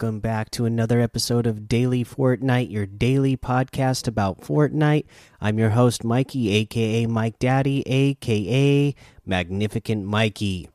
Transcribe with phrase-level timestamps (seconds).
[0.00, 5.04] Welcome back to another episode of Daily Fortnite, your daily podcast about Fortnite.
[5.42, 8.94] I'm your host, Mikey, aka Mike Daddy, aka
[9.26, 10.70] Magnificent Mikey.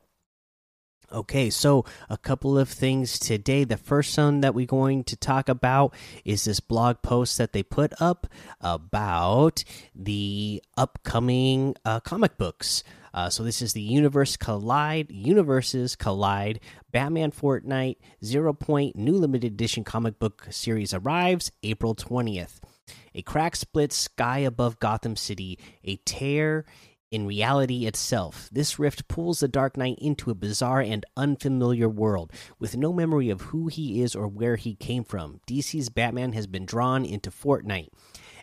[1.10, 3.64] Okay, so a couple of things today.
[3.64, 5.92] The first one that we're going to talk about
[6.24, 8.28] is this blog post that they put up
[8.60, 12.84] about the upcoming uh, comic books.
[13.16, 16.60] Uh, so this is the Universe Collide, Universes Collide,
[16.92, 22.60] Batman Fortnite Zero Point New Limited Edition comic book series arrives April 20th.
[23.14, 26.66] A crack splits sky above Gotham City, a tear
[27.10, 28.50] in reality itself.
[28.52, 33.30] This rift pulls the Dark Knight into a bizarre and unfamiliar world, with no memory
[33.30, 35.40] of who he is or where he came from.
[35.48, 37.88] DC's Batman has been drawn into Fortnite.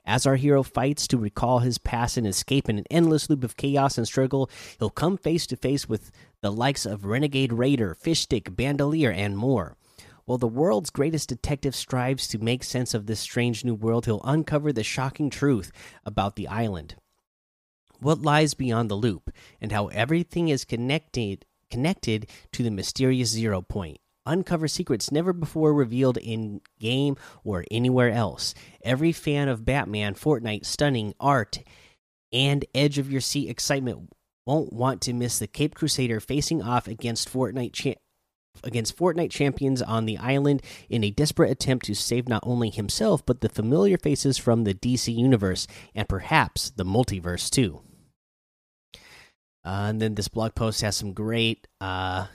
[0.05, 3.55] As our hero fights to recall his past and escape in an endless loop of
[3.55, 8.55] chaos and struggle, he'll come face to face with the likes of Renegade Raider, Fishstick,
[8.55, 9.77] Bandolier, and more.
[10.25, 14.21] While the world's greatest detective strives to make sense of this strange new world, he'll
[14.23, 15.71] uncover the shocking truth
[16.05, 16.95] about the island.
[17.99, 19.29] What lies beyond the loop,
[19.61, 25.73] and how everything is connected connected to the mysterious zero point uncover secrets never before
[25.73, 28.53] revealed in game or anywhere else.
[28.83, 31.59] Every fan of Batman, Fortnite, stunning art,
[32.31, 34.11] and edge of your seat excitement
[34.45, 37.95] won't want to miss the Cape Crusader facing off against Fortnite
[38.63, 43.25] against Fortnite champions on the island in a desperate attempt to save not only himself
[43.25, 45.65] but the familiar faces from the DC universe
[45.95, 47.81] and perhaps the multiverse too.
[49.65, 52.27] Uh, and then this blog post has some great uh,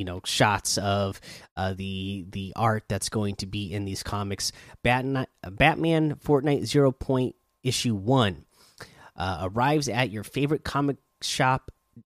[0.00, 1.20] you know shots of
[1.58, 4.50] uh, the the art that's going to be in these comics.
[4.82, 8.46] Batman, Batman Fortnite Zero Point Issue One
[9.14, 11.70] uh, arrives at your favorite comic shop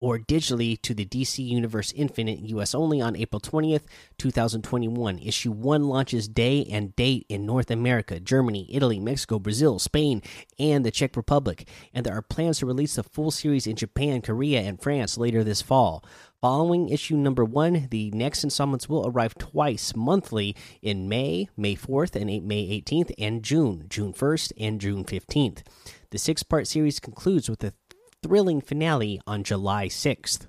[0.01, 3.83] or digitally to the DC Universe Infinite US only on April 20th,
[4.17, 5.19] 2021.
[5.19, 10.21] Issue 1 launches day and date in North America, Germany, Italy, Mexico, Brazil, Spain,
[10.57, 11.67] and the Czech Republic.
[11.93, 15.43] And there are plans to release the full series in Japan, Korea, and France later
[15.43, 16.03] this fall.
[16.41, 22.15] Following issue number one, the next installments will arrive twice monthly in May, May 4th
[22.15, 25.61] and May 18th, and June, June 1st and June 15th.
[26.09, 27.73] The six part series concludes with a
[28.23, 30.47] thrilling finale on July 6th.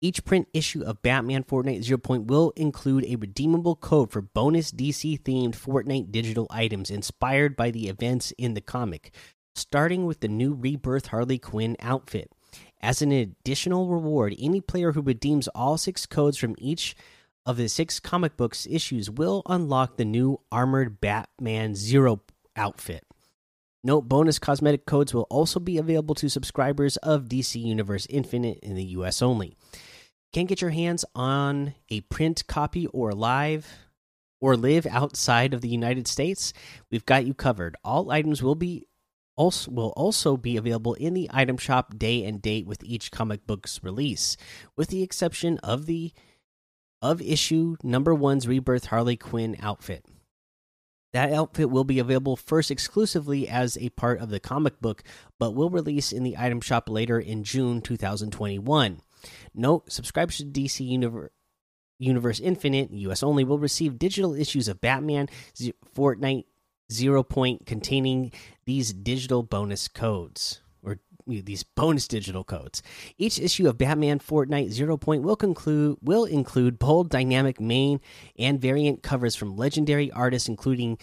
[0.00, 4.70] Each print issue of Batman Fortnite Zero Point will include a redeemable code for bonus
[4.70, 9.12] DC themed Fortnite digital items inspired by the events in the comic,
[9.56, 12.30] starting with the new Rebirth Harley Quinn outfit.
[12.80, 16.94] As an additional reward, any player who redeems all six codes from each
[17.44, 22.20] of the six comic books issues will unlock the new Armored Batman Zero
[22.54, 23.07] outfit.
[23.84, 28.74] Note bonus cosmetic codes will also be available to subscribers of DC Universe Infinite in
[28.74, 29.54] the US only.
[30.32, 33.66] Can't get your hands on a print copy or live
[34.40, 36.52] or live outside of the United States?
[36.90, 37.76] We've got you covered.
[37.84, 38.84] All items will be
[39.36, 43.46] also will also be available in the item shop day and date with each comic
[43.46, 44.36] book's release,
[44.76, 46.12] with the exception of the
[47.00, 50.04] of issue number one's rebirth Harley Quinn outfit.
[51.12, 55.02] That outfit will be available first exclusively as a part of the comic book,
[55.38, 59.00] but will release in the item shop later in June 2021.
[59.54, 61.30] Note: subscribers to DC Universe.
[62.00, 65.28] Universe Infinite, US only, will receive digital issues of Batman,
[65.96, 66.44] Fortnite,
[66.92, 68.30] Zero Point containing
[68.66, 70.60] these digital bonus codes
[71.28, 72.82] these bonus digital codes.
[73.16, 78.00] Each issue of Batman Fortnite Zero Point will conclude will include bold dynamic main
[78.38, 80.98] and variant covers from legendary artists including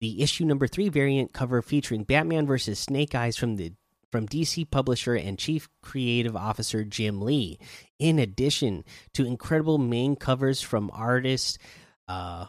[0.00, 3.72] the issue number 3 variant cover featuring Batman versus Snake Eyes from the
[4.10, 7.58] from DC publisher and chief creative officer Jim Lee.
[7.98, 11.58] In addition to incredible main covers from artists
[12.06, 12.46] uh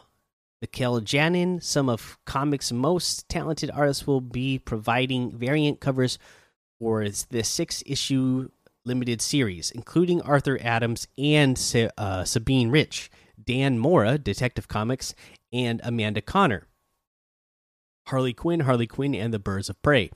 [0.60, 6.18] Mikel Janin, some of comics' most talented artists, will be providing variant covers
[6.80, 8.48] for the six issue
[8.84, 11.60] limited series, including Arthur Adams and
[11.96, 13.10] uh, Sabine Rich,
[13.42, 15.14] Dan Mora, Detective Comics,
[15.52, 16.66] and Amanda Conner.
[18.06, 20.10] Harley Quinn, Harley Quinn, and the Birds of Prey.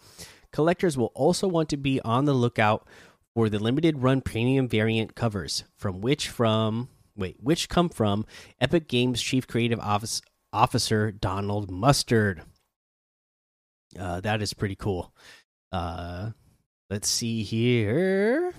[0.52, 2.88] Collectors will also want to be on the lookout
[3.34, 8.24] for the limited run premium variant covers, from which from wait, which come from
[8.60, 10.22] Epic Games Chief Creative Office
[10.52, 12.42] Officer Donald Mustard.
[13.98, 15.12] Uh, that is pretty cool.
[15.72, 16.30] Uh,
[16.90, 18.54] let's see here.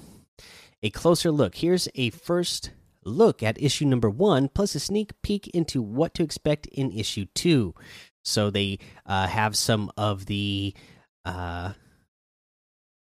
[0.83, 1.55] A closer look.
[1.55, 2.71] Here's a first
[3.03, 7.25] look at issue number one, plus a sneak peek into what to expect in issue
[7.33, 7.73] two.
[8.23, 10.73] So they uh, have some of the
[11.23, 11.73] uh,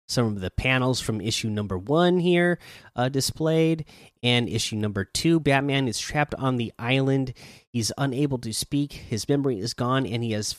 [0.08, 2.58] some of the panels from issue number one here
[2.94, 3.84] uh, displayed.
[4.22, 7.32] And issue number two Batman is trapped on the island.
[7.72, 10.56] He's unable to speak, his memory is gone, and he has.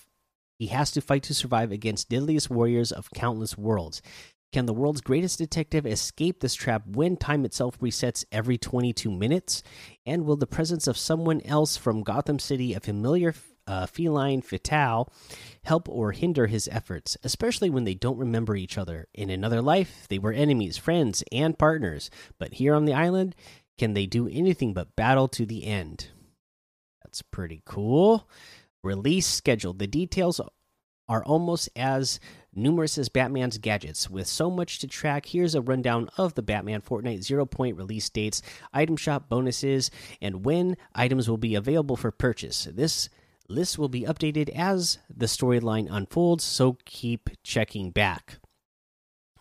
[0.60, 4.02] He has to fight to survive against deadliest warriors of countless worlds.
[4.54, 9.62] Can the world's greatest detective escape this trap when time itself resets every 22 minutes?
[10.06, 13.34] And will the presence of someone else from Gotham City, a familiar
[13.68, 15.12] uh, feline fatale
[15.66, 19.08] help or hinder his efforts, especially when they don't remember each other.
[19.14, 22.10] In another life, they were enemies, friends, and partners,
[22.40, 23.36] but here on the island,
[23.78, 26.08] can they do anything but battle to the end?
[27.04, 28.30] That's pretty cool.
[28.84, 29.74] Release schedule.
[29.74, 30.40] The details
[31.10, 32.20] are almost as
[32.58, 34.10] numerous as Batman's gadgets.
[34.10, 38.10] With so much to track, here's a rundown of the Batman Fortnite Zero Point release
[38.10, 38.42] dates,
[38.74, 42.68] item shop bonuses, and when items will be available for purchase.
[42.72, 43.10] This
[43.48, 48.40] list will be updated as the storyline unfolds, so keep checking back.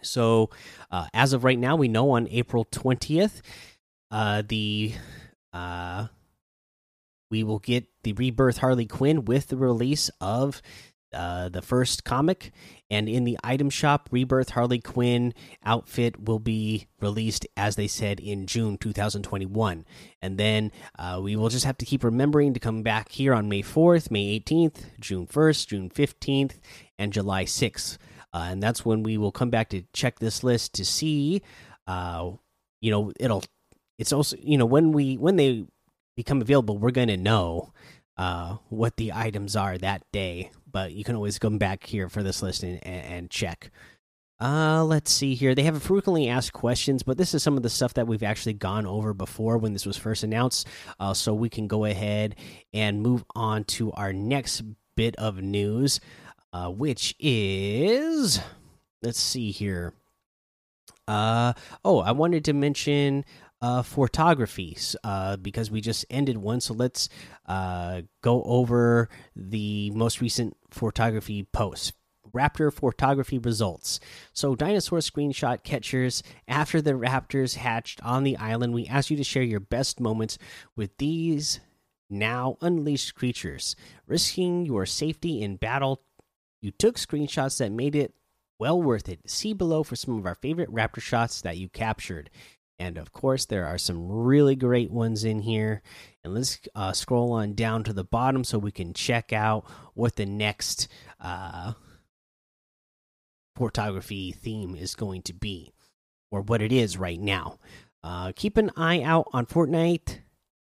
[0.02, 0.50] So,
[0.90, 3.40] uh, as of right now, we know on April 20th,
[4.10, 4.92] uh, the
[5.52, 6.06] uh,
[7.30, 10.62] we will get the Rebirth Harley Quinn with the release of
[11.16, 12.52] uh, the first comic,
[12.90, 15.32] and in the item shop, Rebirth Harley Quinn
[15.64, 19.86] outfit will be released, as they said, in June 2021.
[20.20, 23.48] And then uh, we will just have to keep remembering to come back here on
[23.48, 26.58] May 4th, May 18th, June 1st, June 15th,
[26.98, 27.96] and July 6th.
[28.32, 31.40] Uh, and that's when we will come back to check this list to see,
[31.86, 32.30] uh,
[32.80, 33.42] you know, it'll,
[33.98, 35.64] it's also, you know, when we, when they
[36.14, 37.72] become available, we're going to know
[38.18, 42.22] uh, what the items are that day but you can always come back here for
[42.22, 43.70] this list and, and check.
[44.38, 45.54] Uh, let's see here.
[45.54, 48.52] They have frequently asked questions, but this is some of the stuff that we've actually
[48.52, 50.68] gone over before when this was first announced.
[51.00, 52.36] Uh, so we can go ahead
[52.74, 54.64] and move on to our next
[54.98, 55.98] bit of news,
[56.52, 58.38] uh, which is
[59.00, 59.94] let's see here.
[61.08, 61.54] Uh,
[61.86, 63.24] oh, I wanted to mention
[63.60, 66.60] uh, photography uh, because we just ended one.
[66.60, 67.08] So let's
[67.46, 71.92] uh, go over the most recent photography posts.
[72.34, 73.98] Raptor photography results.
[74.34, 76.22] So, dinosaur screenshot catchers.
[76.46, 80.36] After the raptors hatched on the island, we asked you to share your best moments
[80.74, 81.60] with these
[82.10, 83.74] now unleashed creatures.
[84.06, 86.02] Risking your safety in battle,
[86.60, 88.12] you took screenshots that made it
[88.58, 89.20] well worth it.
[89.30, 92.30] See below for some of our favorite raptor shots that you captured.
[92.78, 95.82] And of course, there are some really great ones in here.
[96.22, 99.64] And let's uh, scroll on down to the bottom so we can check out
[99.94, 100.88] what the next
[101.20, 101.72] uh,
[103.56, 105.72] photography theme is going to be,
[106.30, 107.58] or what it is right now.
[108.04, 110.18] Uh, keep an eye out on Fortnite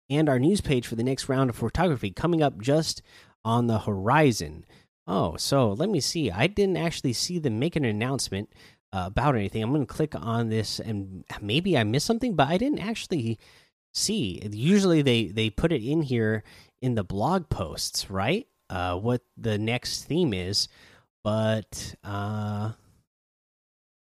[0.08, 3.02] and our news page for the next round of photography coming up just
[3.44, 4.64] on the horizon.
[5.06, 6.30] Oh, so let me see.
[6.30, 8.50] I didn't actually see them make an announcement
[8.92, 9.62] about anything.
[9.62, 13.38] I'm going to click on this, and maybe I missed something, but I didn't actually
[13.92, 14.40] see.
[14.50, 16.44] Usually they they put it in here
[16.80, 18.46] in the blog posts, right?
[18.68, 20.68] Uh, what the next theme is,
[21.22, 22.72] but uh,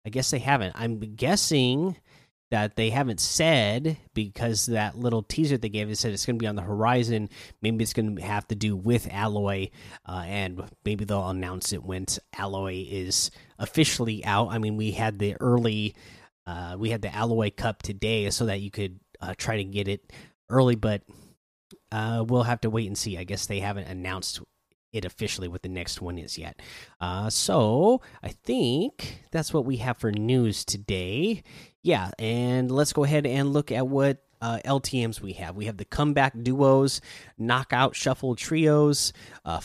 [0.05, 0.75] I guess they haven't.
[0.77, 1.97] I'm guessing
[2.51, 6.43] that they haven't said because that little teaser they gave it said it's going to
[6.43, 7.29] be on the horizon.
[7.61, 9.69] Maybe it's going to have to do with Alloy,
[10.07, 14.49] uh, and maybe they'll announce it when Alloy is officially out.
[14.51, 15.95] I mean, we had the early,
[16.47, 19.89] uh, we had the Alloy Cup today, so that you could uh, try to get
[19.89, 20.13] it
[20.49, 21.03] early, but
[21.91, 23.19] uh, we'll have to wait and see.
[23.19, 24.41] I guess they haven't announced
[24.93, 26.61] it officially what the next one is yet.
[27.01, 31.43] Uh, so I think that's what we have for news today.
[31.87, 35.55] Yeah, and let's go ahead and look at what uh, LTMs we have.
[35.55, 37.01] We have the comeback duos,
[37.39, 39.13] knockout shuffle trios,
[39.45, 39.61] uh,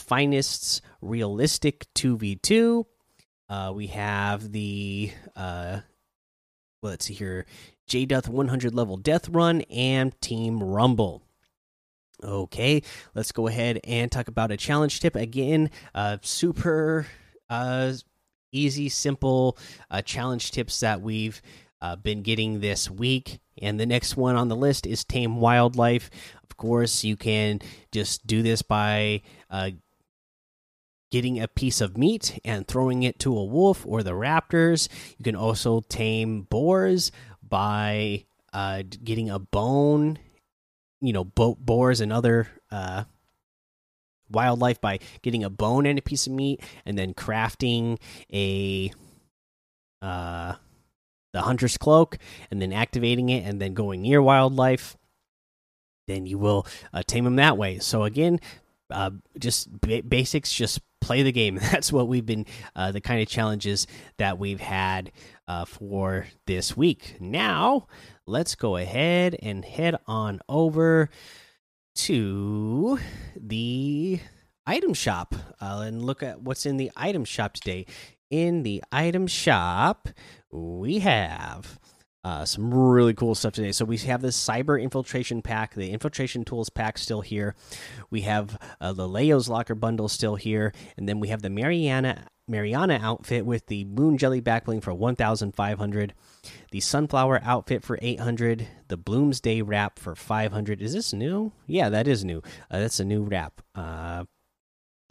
[1.00, 2.84] realistic 2v2.
[3.48, 5.80] Uh, we have the, uh,
[6.80, 7.44] well, let's see here,
[7.90, 11.24] JDuth 100 level death run and Team Rumble.
[12.22, 12.84] Okay,
[13.16, 15.72] let's go ahead and talk about a challenge tip again.
[15.92, 17.04] Uh, super
[17.50, 17.92] uh,
[18.52, 19.58] easy, simple
[19.90, 21.42] uh, challenge tips that we've
[21.82, 23.40] uh, been getting this week.
[23.60, 26.08] And the next one on the list is tame wildlife.
[26.42, 27.60] Of course, you can
[27.92, 29.20] just do this by
[29.50, 29.72] uh,
[31.10, 34.88] getting a piece of meat and throwing it to a wolf or the raptors.
[35.18, 37.12] You can also tame boars
[37.46, 38.24] by
[38.54, 40.18] uh, getting a bone
[41.02, 43.04] you know bo boars and other uh,
[44.30, 47.98] wildlife by getting a bone and a piece of meat and then crafting
[48.32, 48.90] a
[50.00, 50.54] uh
[51.32, 52.18] the hunter's cloak
[52.50, 54.96] and then activating it and then going near wildlife
[56.08, 58.40] then you will uh, tame them that way so again
[58.92, 61.56] uh, just ba basics, just play the game.
[61.72, 62.46] That's what we've been
[62.76, 63.86] uh, the kind of challenges
[64.18, 65.10] that we've had
[65.48, 67.16] uh, for this week.
[67.20, 67.88] Now,
[68.26, 71.10] let's go ahead and head on over
[71.94, 72.98] to
[73.36, 74.20] the
[74.66, 77.86] item shop uh, and look at what's in the item shop today.
[78.32, 80.08] In the item shop,
[80.50, 81.78] we have
[82.24, 83.72] uh, some really cool stuff today.
[83.72, 87.54] So we have this cyber infiltration pack, the infiltration tools pack still here.
[88.08, 92.24] We have uh, the Leo's locker bundle still here, and then we have the Mariana
[92.48, 96.14] Mariana outfit with the moon jelly backbling for 1,500,
[96.70, 100.80] the sunflower outfit for 800, the Bloomsday wrap for 500.
[100.80, 101.52] Is this new?
[101.66, 102.38] Yeah, that is new.
[102.70, 103.60] Uh, that's a new wrap.
[103.74, 104.24] Uh,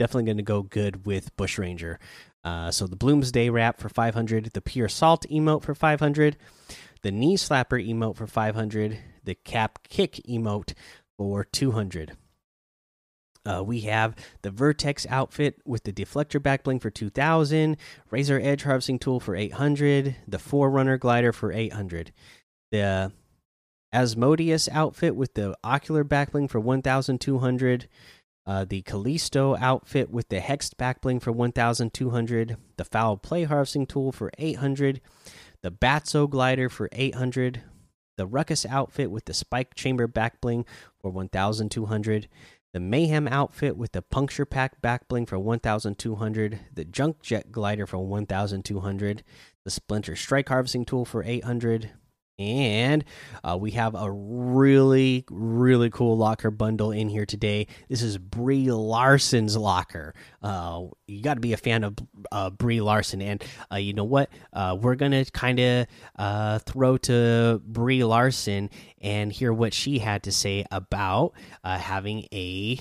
[0.01, 1.99] definitely going to go good with Bushranger.
[2.43, 6.37] Uh, so the Bloomsday wrap for 500, the pure salt emote for 500,
[7.03, 10.73] the knee slapper emote for 500, the cap kick emote
[11.17, 12.17] for 200.
[13.43, 17.75] Uh, we have the Vertex outfit with the deflector backbling for 2000,
[18.11, 22.11] Razor Edge harvesting tool for 800, the Forerunner glider for 800,
[22.71, 23.11] the
[23.91, 27.87] Asmodeus outfit with the ocular backbling for 1200,
[28.45, 34.11] uh, the Callisto outfit with the Hexed backbling for 1200, the Foul Play harvesting tool
[34.11, 35.01] for 800,
[35.61, 37.61] the Batso glider for 800,
[38.17, 40.65] the Ruckus outfit with the Spike Chamber backbling
[40.99, 42.27] for 1200
[42.73, 47.97] the Mayhem outfit with the puncture pack Backbling for 1200, the Junk Jet glider for
[47.97, 49.23] 1200,
[49.65, 51.91] the Splinter Strike harvesting tool for 800,
[52.41, 53.05] and
[53.43, 57.67] uh, we have a really, really cool locker bundle in here today.
[57.89, 60.13] This is Brie Larson's locker.
[60.41, 61.95] Uh, you got to be a fan of
[62.31, 64.29] uh, Brie Larson, and uh, you know what?
[64.53, 68.69] Uh, we're gonna kind of uh, throw to Brie Larson
[69.01, 71.33] and hear what she had to say about
[71.63, 72.79] having a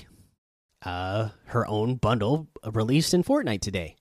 [0.83, 3.95] her own bundle released in Fortnite today.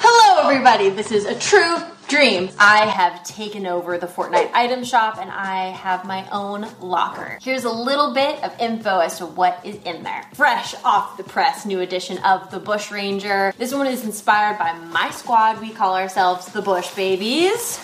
[0.00, 0.88] Hello, everybody.
[0.88, 1.76] This is a true
[2.10, 2.50] dream.
[2.58, 7.38] I have taken over the Fortnite item shop and I have my own locker.
[7.40, 10.24] Here's a little bit of info as to what is in there.
[10.34, 13.54] Fresh off the press, new edition of the Bush Ranger.
[13.56, 15.60] This one is inspired by my squad.
[15.60, 17.78] We call ourselves the Bush Babies.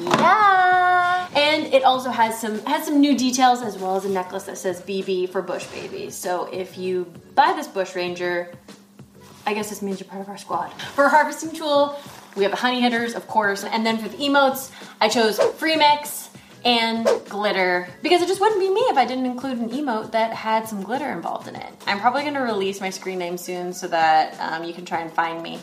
[0.00, 1.28] Yeah.
[1.34, 4.56] And it also has some has some new details as well as a necklace that
[4.56, 6.14] says BB for Bush Babies.
[6.14, 8.52] So if you buy this Bush Ranger,
[9.46, 10.72] I guess this means you're part of our squad.
[10.94, 11.98] For a harvesting tool,
[12.36, 14.70] we have the honey hitters, of course, and then for the emotes,
[15.00, 16.28] I chose free mix
[16.64, 20.32] and glitter because it just wouldn't be me if I didn't include an emote that
[20.32, 21.72] had some glitter involved in it.
[21.86, 25.00] I'm probably going to release my screen name soon so that um, you can try
[25.00, 25.60] and find me.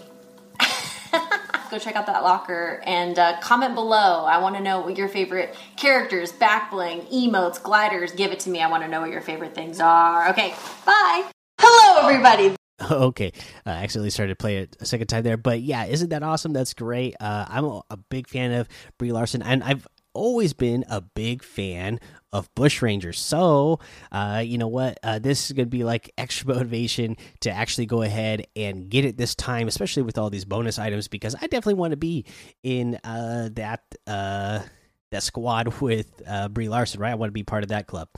[1.72, 4.26] Go check out that locker and uh, comment below.
[4.26, 8.12] I want to know what your favorite characters, backbling, emotes, gliders.
[8.12, 8.62] Give it to me.
[8.62, 10.30] I want to know what your favorite things are.
[10.30, 10.54] Okay,
[10.86, 11.30] bye.
[11.60, 12.56] Hello, everybody.
[12.92, 13.32] Okay,
[13.66, 16.24] uh, I accidentally started to play it a second time there, but yeah, isn't that
[16.24, 16.54] awesome?
[16.54, 17.16] That's great.
[17.20, 18.68] Uh, I'm a, a, big fan of
[18.98, 22.00] Brie Larson, and I've always been a big fan
[22.34, 23.20] of Bush Rangers.
[23.20, 23.80] So,
[24.12, 25.00] uh, you know what?
[25.04, 29.06] Uh, this is going to be like extra motivation to actually go ahead and get
[29.06, 32.26] it this time, especially with all these bonus items, because I definitely want to be
[32.62, 34.60] in uh, that uh,
[35.12, 37.12] that squad with Brie Larson, right?
[37.12, 38.10] I want to be part of that club.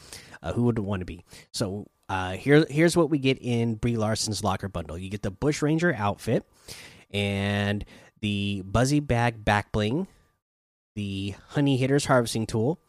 [0.55, 1.23] who wouldn't want to be?
[1.51, 4.97] So uh, here, here's what we get in Brie Larson's locker bundle.
[4.97, 6.45] You get the Bush Ranger outfit
[7.11, 7.83] and
[8.21, 10.07] the Buzzy Bag back bling,
[10.95, 12.79] the Honey Hitters harvesting tool,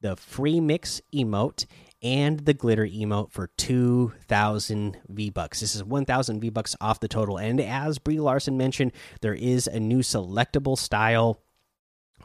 [0.00, 1.66] the free mix emote,
[2.02, 5.60] and the glitter emote for 2000 V bucks.
[5.60, 7.38] This is 1000 V bucks off the total.
[7.38, 11.40] And as Brie Larson mentioned, there is a new selectable style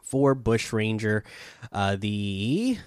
[0.03, 1.23] for Bush Ranger.
[1.71, 2.77] Uh, the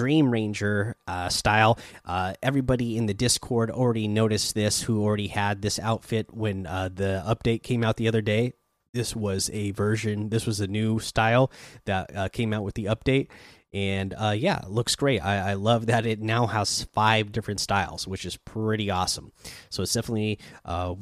[0.00, 1.78] Dream Ranger uh, style.
[2.06, 6.88] Uh, everybody in the Discord already noticed this, who already had this outfit when uh,
[6.88, 8.54] the update came out the other day.
[8.94, 11.52] This was a version, this was a new style
[11.84, 13.28] that uh, came out with the update.
[13.74, 15.20] And uh, yeah, looks great.
[15.20, 19.32] I, I, love that it now has five different styles, which is pretty awesome.
[19.68, 20.94] So it's definitely, uh,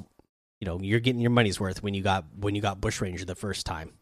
[0.59, 3.25] you know, you're getting your money's worth when you got when you got Bush Ranger
[3.25, 3.93] the first time,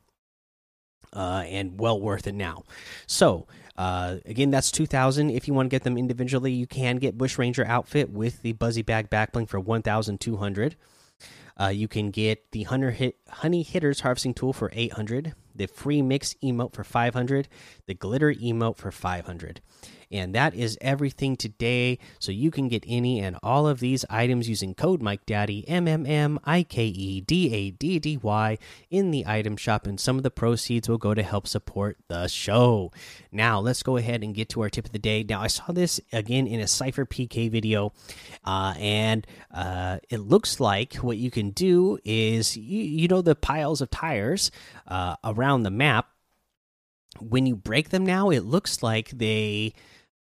[1.13, 2.65] and well worth it now.
[3.07, 5.31] So uh, again, that's 2000.
[5.31, 8.53] If you want to get them individually, you can get Bush Ranger outfit with the
[8.53, 10.77] Buzzy Bag backbling for 1200.
[11.59, 16.03] Uh, you can get the Hunter Hit Honey Hitters harvesting tool for 800, the free
[16.03, 17.49] mix emote for 500,
[17.87, 19.61] the glitter emote for 500.
[20.11, 21.99] And that is everything today.
[22.19, 25.89] So you can get any and all of these items using code Mike Daddy M
[25.89, 28.59] M M I K E D A D D Y
[28.91, 32.29] in the item shop, and some of the proceeds will go to help support the
[32.29, 32.93] show.
[33.33, 35.25] Now let's go ahead and get to our tip of the day.
[35.29, 37.93] Now I saw this again in a CypherPK video,
[38.45, 43.35] uh, and uh, it looks like what you can do is you, you know the
[43.35, 44.51] piles of tires
[44.87, 46.09] uh, around the map.
[47.21, 49.75] When you break them now, it looks like they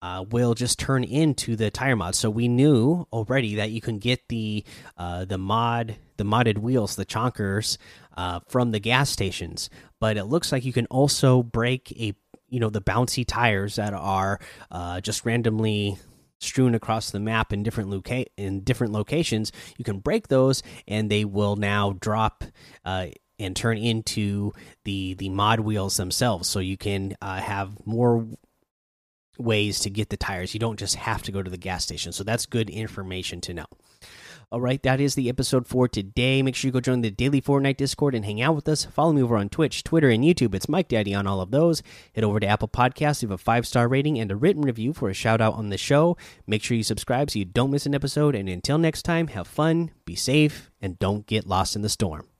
[0.01, 2.15] uh, will just turn into the tire mod.
[2.15, 4.63] So we knew already that you can get the
[4.97, 7.77] uh, the mod the modded wheels, the chonkers,
[8.17, 9.69] uh, from the gas stations.
[9.99, 12.15] But it looks like you can also break a
[12.49, 14.39] you know the bouncy tires that are
[14.71, 15.97] uh, just randomly
[16.39, 19.51] strewn across the map in different loca in different locations.
[19.77, 22.43] You can break those, and they will now drop
[22.83, 23.07] uh,
[23.41, 24.53] and turn into
[24.85, 26.47] the the mod wheels themselves.
[26.47, 28.25] So you can uh, have more
[29.37, 30.53] ways to get the tires.
[30.53, 32.11] You don't just have to go to the gas station.
[32.11, 33.65] So that's good information to know.
[34.51, 36.41] All right, that is the episode for today.
[36.41, 38.83] Make sure you go join the daily Fortnite Discord and hang out with us.
[38.83, 40.53] Follow me over on Twitch, Twitter, and YouTube.
[40.53, 41.81] It's Mike Daddy on all of those.
[42.13, 45.09] Head over to Apple Podcasts, leave a five star rating and a written review for
[45.09, 46.17] a shout out on the show.
[46.45, 48.35] Make sure you subscribe so you don't miss an episode.
[48.35, 52.30] And until next time, have fun, be safe, and don't get lost in the storm.